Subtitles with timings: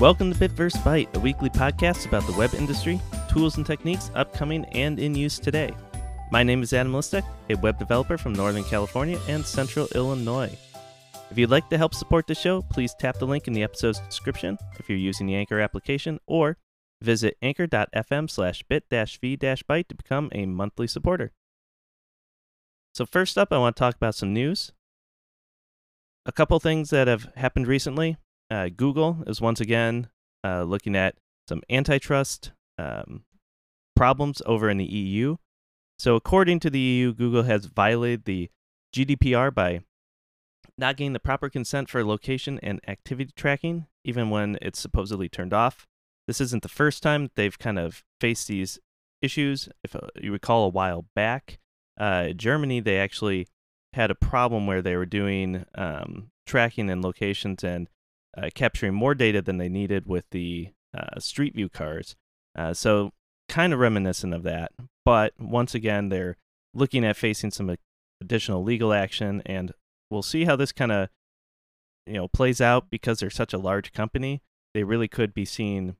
[0.00, 4.64] Welcome to Bitverse Byte, a weekly podcast about the web industry, tools and techniques upcoming
[4.66, 5.74] and in use today.
[6.30, 10.56] My name is Adam Listek, a web developer from Northern California and Central Illinois.
[11.32, 13.98] If you'd like to help support the show, please tap the link in the episode's
[13.98, 16.58] description if you're using the Anchor application or
[17.02, 21.32] visit anchor.fm slash bit-v-byte to become a monthly supporter.
[22.94, 24.70] So first up, I want to talk about some news.
[26.24, 28.16] A couple things that have happened recently.
[28.50, 30.08] Uh, Google is once again
[30.44, 31.16] uh, looking at
[31.48, 33.24] some antitrust um,
[33.94, 35.36] problems over in the EU.
[35.98, 38.50] So, according to the EU, Google has violated the
[38.94, 39.80] GDPR by
[40.78, 45.52] not getting the proper consent for location and activity tracking, even when it's supposedly turned
[45.52, 45.86] off.
[46.28, 48.78] This isn't the first time they've kind of faced these
[49.20, 49.68] issues.
[49.82, 51.58] If uh, you recall a while back,
[51.98, 53.48] uh, Germany, they actually
[53.94, 57.88] had a problem where they were doing um, tracking and locations and
[58.36, 62.16] uh, capturing more data than they needed with the uh, Street View cars.
[62.56, 63.12] Uh, so,
[63.48, 64.72] kind of reminiscent of that.
[65.04, 66.36] But once again, they're
[66.74, 67.74] looking at facing some
[68.20, 69.72] additional legal action, and
[70.10, 71.08] we'll see how this kind of
[72.06, 74.42] you know plays out because they're such a large company.
[74.74, 75.96] They really could be seeing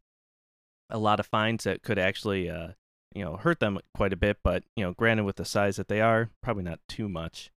[0.90, 2.68] a lot of fines that could actually uh,
[3.14, 4.38] you know hurt them quite a bit.
[4.42, 7.50] But you know, granted, with the size that they are, probably not too much.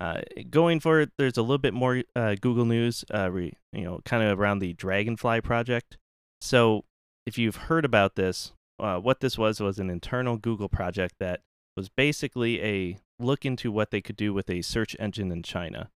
[0.00, 4.00] Uh, going forward, there's a little bit more uh, Google news, uh, re, you know,
[4.04, 5.98] kind of around the Dragonfly project.
[6.40, 6.84] So,
[7.26, 11.40] if you've heard about this, uh, what this was was an internal Google project that
[11.76, 15.90] was basically a look into what they could do with a search engine in China.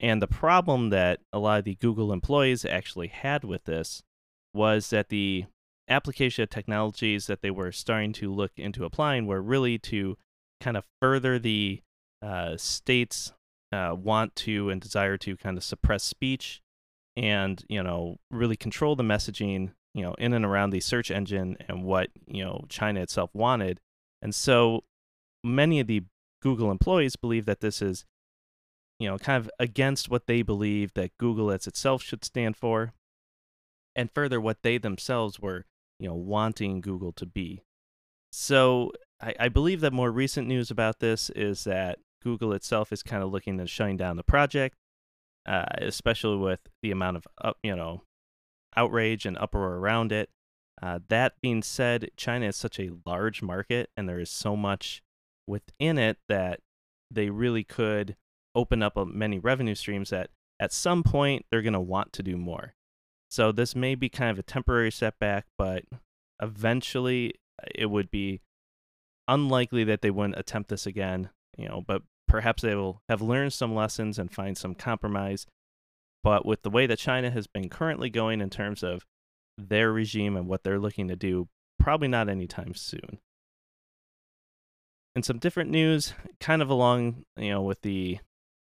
[0.00, 4.02] And the problem that a lot of the Google employees actually had with this
[4.54, 5.46] was that the
[5.88, 10.16] application of technologies that they were starting to look into applying were really to
[10.60, 11.82] kind of further the
[12.22, 13.32] uh, states
[13.72, 16.62] uh, want to and desire to kind of suppress speech
[17.16, 21.56] and you know really control the messaging you know in and around the search engine
[21.68, 23.80] and what you know China itself wanted.
[24.22, 24.84] And so
[25.44, 26.04] many of the
[26.42, 28.04] Google employees believe that this is
[28.98, 32.92] you know kind of against what they believe that Google as itself should stand for
[33.96, 35.66] and further what they themselves were
[35.98, 37.62] you know wanting Google to be.
[38.30, 43.02] So I, I believe that more recent news about this is that Google itself is
[43.02, 44.76] kind of looking at shutting down the project,
[45.46, 48.02] uh, especially with the amount of up, you know
[48.76, 50.30] outrage and uproar around it.
[50.80, 55.02] Uh, that being said, China is such a large market, and there is so much
[55.46, 56.60] within it that
[57.10, 58.14] they really could
[58.54, 60.30] open up many revenue streams that
[60.60, 62.74] at some point they're going to want to do more.
[63.30, 65.84] So this may be kind of a temporary setback, but
[66.40, 67.34] eventually
[67.74, 68.40] it would be
[69.26, 73.52] unlikely that they wouldn't attempt this again you know, but perhaps they will have learned
[73.52, 75.46] some lessons and find some compromise.
[76.22, 79.04] But with the way that China has been currently going in terms of
[79.56, 81.48] their regime and what they're looking to do,
[81.78, 83.18] probably not anytime soon.
[85.14, 88.18] And some different news, kind of along, you know, with the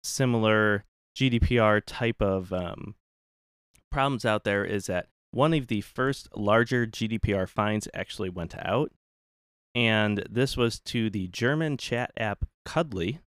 [0.04, 0.86] similar
[1.18, 2.96] GDPR type of um,
[3.92, 8.92] problems out there, is that one of the first larger GDPR fines actually went out
[9.78, 13.20] and this was to the German chat app Knuddels,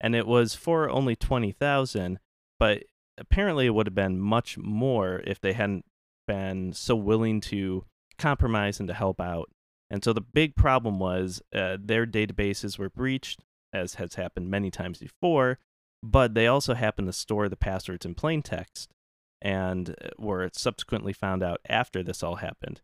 [0.00, 2.18] and it was for only 20,000,
[2.58, 2.84] but
[3.18, 5.84] apparently it would have been much more if they hadn't
[6.26, 7.84] been so willing to
[8.18, 9.50] compromise and to help out.
[9.90, 13.40] And so the big problem was uh, their databases were breached,
[13.72, 15.58] as has happened many times before,
[16.02, 18.92] but they also happened to store the passwords in plain text
[19.40, 22.80] and uh, were subsequently found out after this all happened.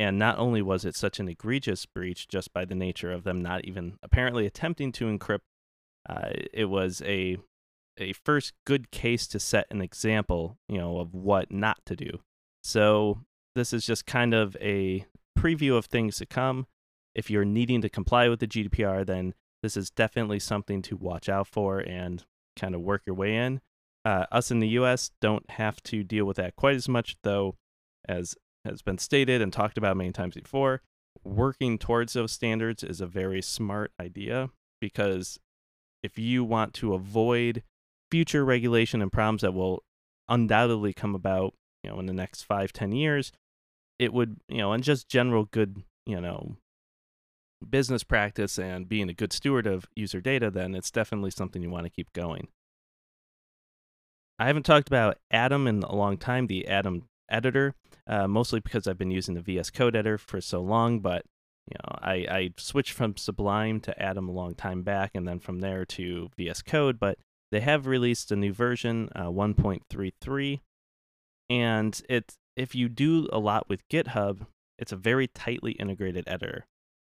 [0.00, 3.42] And not only was it such an egregious breach just by the nature of them
[3.42, 5.42] not even apparently attempting to encrypt,
[6.08, 7.36] uh, it was a
[7.98, 12.20] a first good case to set an example, you know, of what not to do.
[12.64, 13.18] So
[13.54, 15.04] this is just kind of a
[15.38, 16.66] preview of things to come.
[17.14, 21.28] If you're needing to comply with the GDPR, then this is definitely something to watch
[21.28, 22.24] out for and
[22.58, 23.60] kind of work your way in.
[24.06, 27.56] Uh, us in the US don't have to deal with that quite as much, though,
[28.08, 28.34] as
[28.64, 30.82] has been stated and talked about many times before,
[31.24, 35.38] working towards those standards is a very smart idea because
[36.02, 37.62] if you want to avoid
[38.10, 39.82] future regulation and problems that will
[40.28, 43.32] undoubtedly come about, you know, in the next five, ten years,
[43.98, 46.56] it would, you know, and just general good, you know,
[47.68, 51.70] business practice and being a good steward of user data, then it's definitely something you
[51.70, 52.48] want to keep going.
[54.38, 57.74] I haven't talked about Atom in a long time, the Atom editor,
[58.06, 61.00] uh, mostly because I've been using the VS Code editor for so long.
[61.00, 61.24] But
[61.66, 65.38] you know, I, I switched from Sublime to Atom a long time back, and then
[65.38, 66.98] from there to VS Code.
[66.98, 67.18] But
[67.50, 70.60] they have released a new version, uh, 1.33,
[71.48, 74.46] And it if you do a lot with GitHub,
[74.78, 76.66] it's a very tightly integrated editor.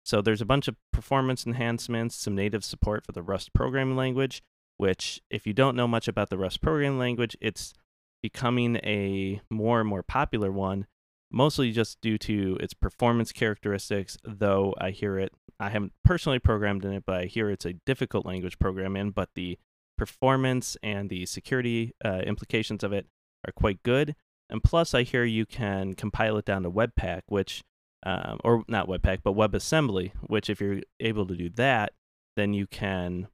[0.04, 4.42] So there's a bunch of performance enhancements, some native support for the Rust programming language,
[4.76, 7.74] which if you don't know much about the Rust programming language, it's
[8.22, 10.86] becoming a more and more popular one,
[11.30, 16.84] mostly just due to its performance characteristics, though I hear it I haven't personally programmed
[16.84, 19.58] in it, but I hear it's a difficult language program in, but the
[19.96, 23.06] performance and the security uh, implications of it
[23.46, 24.14] are quite good.
[24.48, 27.64] And plus, I hear you can compile it down to Webpack, which,
[28.04, 31.92] um, or not Webpack, but WebAssembly, which if you're able to do that,
[32.36, 33.26] then you can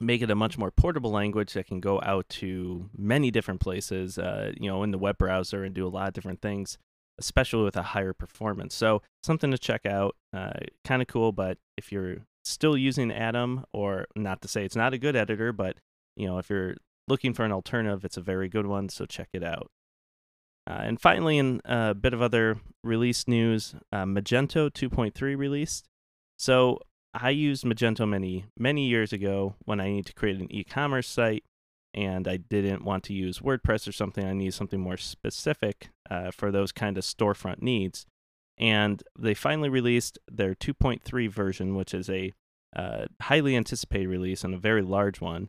[0.00, 4.18] make it a much more portable language that can go out to many different places,
[4.18, 6.78] uh, you know, in the web browser and do a lot of different things
[7.20, 8.74] especially with a higher performance.
[8.74, 10.16] So something to check out.
[10.32, 10.52] Uh,
[10.84, 14.94] kind of cool, but if you're still using Atom, or not to say it's not
[14.94, 15.76] a good editor, but
[16.16, 16.74] you know if you're
[17.06, 18.88] looking for an alternative, it's a very good one.
[18.88, 19.70] So check it out.
[20.68, 25.88] Uh, and finally, in a bit of other release news, uh, Magento 2.3 released.
[26.38, 26.80] So
[27.12, 31.44] I used Magento many many years ago when I need to create an e-commerce site
[31.92, 34.24] and I didn't want to use WordPress or something.
[34.24, 38.06] I needed something more specific uh, for those kind of storefront needs.
[38.58, 42.32] And they finally released their 2.3 version, which is a
[42.76, 45.48] uh, highly anticipated release and a very large one.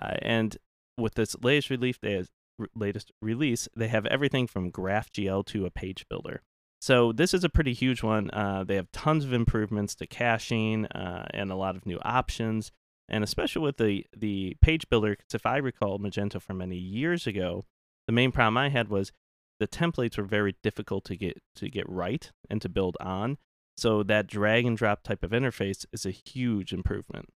[0.00, 0.56] Uh, and
[0.98, 2.30] with this latest release, they have,
[2.74, 6.42] latest release, they have everything from GraphQL to a page builder.
[6.80, 8.30] So this is a pretty huge one.
[8.30, 12.70] Uh, they have tons of improvements to caching uh, and a lot of new options.
[13.08, 17.24] And especially with the the page builder because if i recall magento from many years
[17.24, 17.64] ago
[18.08, 19.12] the main problem i had was
[19.58, 23.38] the templates were very difficult to get to get right and to build on.
[23.76, 27.28] So that drag and drop type of interface is a huge improvement.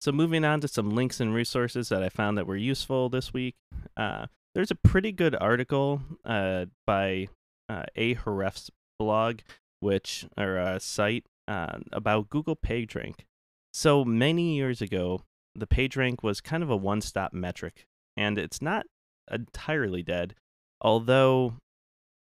[0.00, 3.32] So moving on to some links and resources that i found that were useful this
[3.32, 3.54] week
[3.96, 7.28] uh, there's a pretty good article uh, by
[7.68, 9.40] uh, Ahrefs blog
[9.80, 13.24] which or a site uh, about google pagerank
[13.72, 15.22] so many years ago,
[15.54, 18.86] the PageRank was kind of a one stop metric, and it's not
[19.30, 20.34] entirely dead.
[20.80, 21.54] Although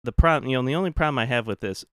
[0.03, 1.85] the problem, you know, the only problem I have with this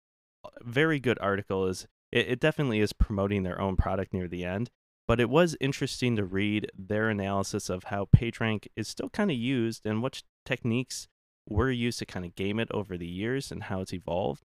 [0.46, 4.46] uh, very good article is it, it definitely is promoting their own product near the
[4.46, 4.70] end.
[5.08, 9.38] But it was interesting to read their analysis of how PageRank is still kind of
[9.38, 11.08] used and what techniques
[11.50, 14.44] were used to kind of game it over the years and how it's evolved.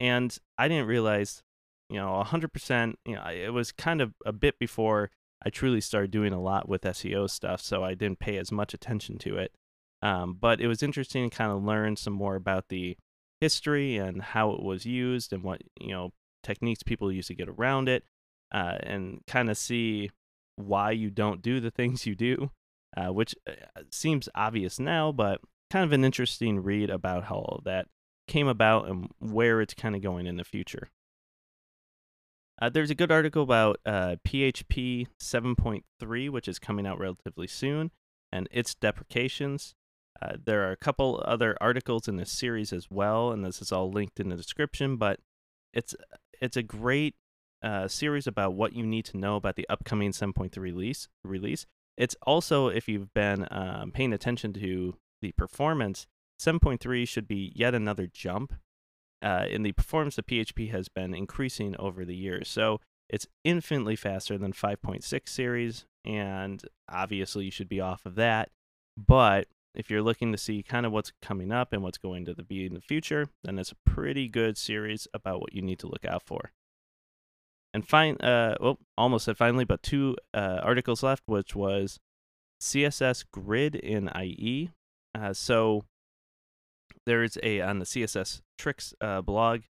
[0.00, 1.42] And I didn't realize
[1.88, 5.10] you know, 100%, you know, it was kind of a bit before
[5.44, 8.74] I truly started doing a lot with SEO stuff, so I didn't pay as much
[8.74, 9.52] attention to it.
[10.02, 12.96] Um, but it was interesting to kind of learn some more about the
[13.40, 17.48] history and how it was used and what, you know, techniques people use to get
[17.48, 18.04] around it
[18.52, 20.10] uh, and kind of see
[20.56, 22.50] why you don't do the things you do,
[22.96, 25.40] uh, which uh, seems obvious now, but
[25.70, 27.86] kind of an interesting read about how all that
[28.26, 30.90] came about and where it's kind of going in the future.
[32.60, 37.92] Uh, there's a good article about uh, PHP 7.3, which is coming out relatively soon,
[38.32, 39.74] and its deprecations.
[40.20, 43.70] Uh, there are a couple other articles in this series as well, and this is
[43.70, 44.96] all linked in the description.
[44.96, 45.20] But
[45.72, 45.94] it's
[46.40, 47.14] it's a great
[47.62, 51.08] uh, series about what you need to know about the upcoming 7.3 release.
[51.24, 51.66] Release.
[51.96, 56.06] It's also, if you've been um, paying attention to the performance,
[56.40, 58.54] 7.3 should be yet another jump
[59.22, 62.48] uh, in the performance of PHP has been increasing over the years.
[62.48, 68.50] So it's infinitely faster than 5.6 series, and obviously you should be off of that.
[68.96, 72.34] But if you're looking to see kind of what's coming up and what's going to
[72.34, 75.88] be in the future, then it's a pretty good series about what you need to
[75.88, 76.52] look out for.
[77.74, 81.98] And fine, uh, well, almost said finally, but two uh, articles left, which was
[82.62, 84.70] CSS Grid in IE.
[85.14, 85.84] Uh, so
[87.06, 89.62] there's a on the CSS tricks uh, blog.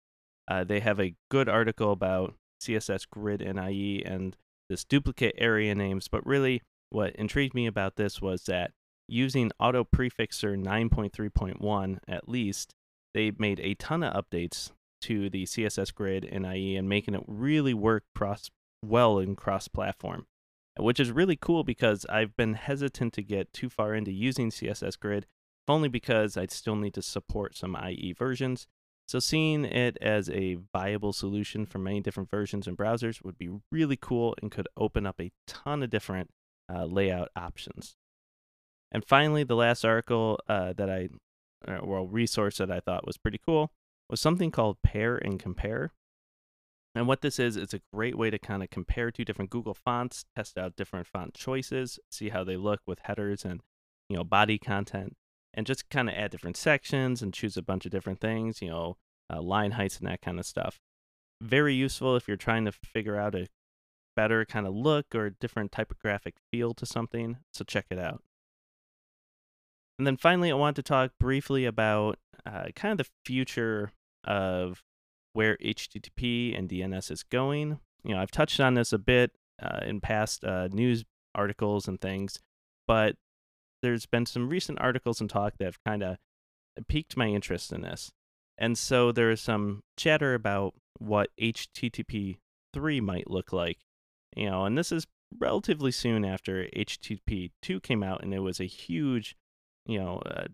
[0.48, 4.36] Uh, they have a good article about CSS grid in IE and
[4.70, 6.08] this duplicate area names.
[6.08, 8.72] But really, what intrigued me about this was that
[9.08, 12.74] using Autoprefixer 9.3.1 at least,
[13.14, 17.24] they made a ton of updates to the CSS grid in IE and making it
[17.28, 18.50] really work cross
[18.84, 20.28] well in cross platform,
[20.78, 25.00] which is really cool because I've been hesitant to get too far into using CSS
[25.00, 25.26] grid
[25.68, 28.68] only because I'd still need to support some IE versions.
[29.08, 33.50] So seeing it as a viable solution for many different versions and browsers would be
[33.72, 36.30] really cool and could open up a ton of different
[36.74, 37.96] uh, layout options.
[38.92, 41.10] And finally, the last article uh, that I,
[41.68, 43.72] uh, well, resource that I thought was pretty cool
[44.10, 45.92] was something called Pair and Compare.
[46.96, 49.76] And what this is, it's a great way to kind of compare two different Google
[49.76, 53.62] fonts, test out different font choices, see how they look with headers and
[54.10, 55.16] you know, body content,
[55.54, 58.70] and just kind of add different sections and choose a bunch of different things, you
[58.70, 58.98] know,
[59.32, 60.80] uh, line heights and that kind of stuff.
[61.42, 63.48] Very useful if you're trying to figure out a
[64.16, 67.38] better kind of look or different typographic feel to something.
[67.54, 68.24] So check it out.
[70.00, 73.92] And then finally, I want to talk briefly about uh, kind of the future
[74.28, 74.84] of
[75.34, 77.80] where HTTP and DNS is going.
[78.04, 79.32] You know, I've touched on this a bit
[79.62, 82.40] uh, in past uh, news articles and things,
[82.88, 83.16] but
[83.82, 86.18] there's been some recent articles and talk that have kind of
[86.88, 88.12] piqued my interest in this.
[88.58, 92.38] And so there is some chatter about what HTTP
[92.74, 93.80] 3 might look like.
[94.36, 95.06] You know, and this is
[95.40, 99.36] relatively soon after HTTP 2 came out, and it was a huge,
[99.86, 100.46] you know, uh,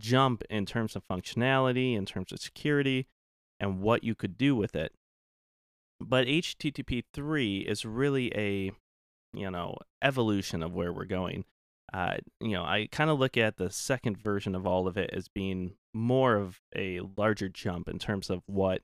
[0.00, 3.06] jump in terms of functionality, in terms of security,
[3.60, 4.92] and what you could do with it.
[6.00, 8.72] But HTTP 3 is really a,
[9.34, 11.44] you know, evolution of where we're going.
[11.92, 15.10] Uh, you know, I kind of look at the second version of all of it
[15.12, 18.82] as being more of a larger jump in terms of what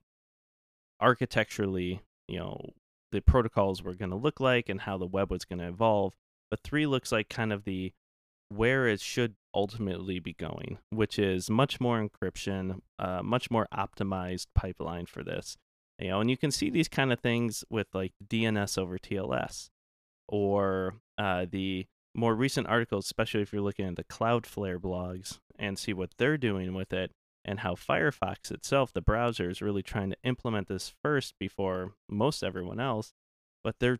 [1.00, 2.73] architecturally, you know,
[3.12, 6.14] the protocols were going to look like and how the web was going to evolve.
[6.50, 7.92] But three looks like kind of the
[8.49, 14.47] where it should ultimately be going, which is much more encryption, uh, much more optimized
[14.55, 15.57] pipeline for this.
[15.99, 19.71] You know, and you can see these kind of things with like DNS over TLS,
[20.29, 25.79] or uh, the more recent articles, especially if you're looking at the Cloudflare blogs and
[25.79, 27.13] see what they're doing with it,
[27.45, 32.43] and how Firefox itself, the browser, is really trying to implement this first before most
[32.43, 33.15] everyone else.
[33.65, 33.99] But they're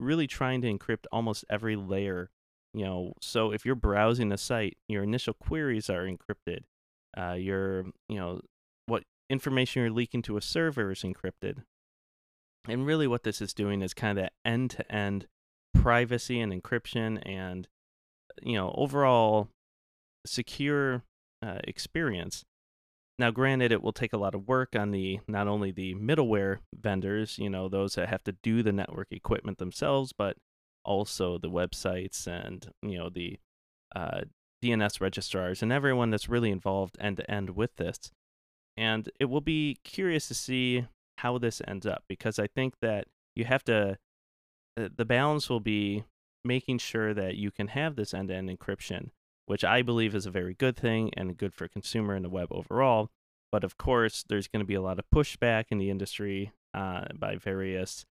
[0.00, 2.30] really trying to encrypt almost every layer
[2.78, 6.60] you know so if you're browsing a site your initial queries are encrypted
[7.16, 8.40] uh, your you know
[8.86, 11.62] what information you're leaking to a server is encrypted.
[12.66, 15.26] And really what this is doing is kind of end-to-end
[15.74, 17.68] privacy and encryption and
[18.42, 19.48] you know overall
[20.26, 21.02] secure
[21.42, 22.44] uh, experience.
[23.18, 26.58] Now granted it will take a lot of work on the not only the middleware
[26.78, 30.36] vendors you know those that have to do the network equipment themselves but
[30.84, 33.38] also the websites and you know the
[33.94, 34.22] uh,
[34.62, 38.10] DNS registrars and everyone that's really involved end to end with this.
[38.76, 40.86] And it will be curious to see
[41.18, 43.98] how this ends up because I think that you have to,
[44.76, 46.04] uh, the balance will be
[46.44, 49.10] making sure that you can have this end to end encryption,
[49.46, 52.48] which I believe is a very good thing and good for consumer and the web
[52.50, 53.10] overall.
[53.50, 57.06] But of course, there's going to be a lot of pushback in the industry uh,
[57.18, 58.04] by various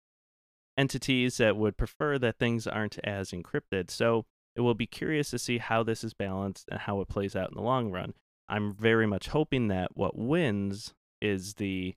[0.77, 3.91] entities that would prefer that things aren't as encrypted.
[3.91, 7.37] So it will be curious to see how this is balanced and how it plays
[7.37, 8.15] out in the long run.
[8.49, 11.95] I'm very much hoping that what wins is the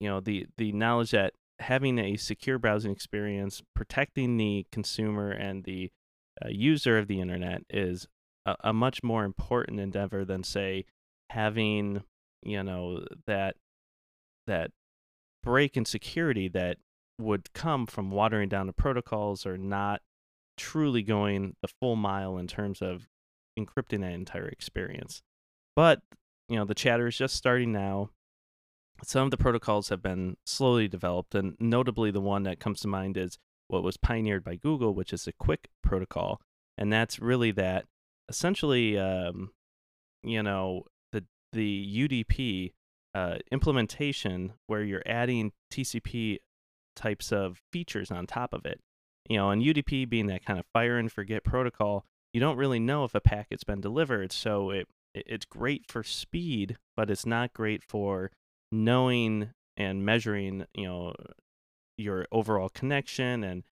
[0.00, 5.64] you know the the knowledge that having a secure browsing experience, protecting the consumer and
[5.64, 5.90] the
[6.44, 8.08] uh, user of the internet is
[8.46, 10.84] a, a much more important endeavor than say
[11.30, 12.02] having
[12.42, 13.56] you know that
[14.46, 14.70] that
[15.42, 16.78] break in security that
[17.22, 20.02] would come from watering down the protocols or not
[20.56, 23.08] truly going the full mile in terms of
[23.58, 25.22] encrypting that entire experience.
[25.74, 26.00] But,
[26.48, 28.10] you know, the chatter is just starting now.
[29.04, 32.88] Some of the protocols have been slowly developed, and notably the one that comes to
[32.88, 33.38] mind is
[33.68, 36.40] what was pioneered by Google, which is a QUIC protocol.
[36.78, 37.86] And that's really that
[38.28, 39.50] essentially, um,
[40.22, 42.72] you know, the, the UDP
[43.14, 46.38] uh, implementation where you're adding TCP
[46.94, 48.80] types of features on top of it.
[49.28, 52.80] You know, and UDP being that kind of fire and forget protocol, you don't really
[52.80, 54.32] know if a packet's been delivered.
[54.32, 58.30] So it it's great for speed, but it's not great for
[58.70, 61.14] knowing and measuring, you know,
[61.98, 63.62] your overall connection and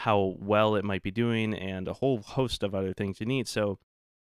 [0.00, 3.48] how well it might be doing and a whole host of other things you need.
[3.48, 3.78] So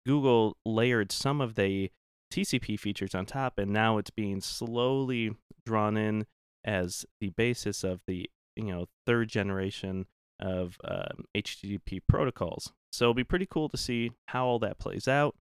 [0.06, 1.92] Google layered some of the
[2.32, 5.36] TCP features on top and now it's being slowly
[5.66, 6.26] drawn in
[6.64, 10.06] as the basis of the you know third generation
[10.40, 12.74] of um, HTTP protocols.
[12.92, 15.36] So it'll be pretty cool to see how all that plays out,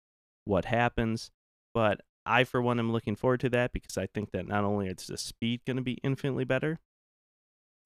[0.44, 1.30] what happens.
[1.74, 4.88] But I, for one, am looking forward to that because I think that not only
[4.88, 6.78] is the speed going to be infinitely better,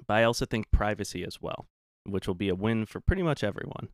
[0.07, 1.67] but I also think privacy as well,
[2.05, 3.89] which will be a win for pretty much everyone.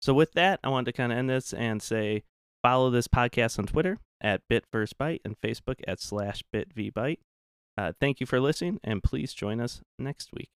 [0.00, 2.24] So with that, I wanted to kind of end this and say
[2.62, 7.18] follow this podcast on Twitter at BitVerseByte and Facebook at slash BitVByte.
[7.76, 10.50] Uh, thank you for listening, and please join us next week.